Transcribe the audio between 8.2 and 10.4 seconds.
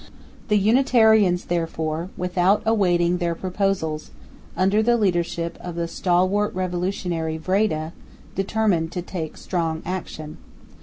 determined to take strong action.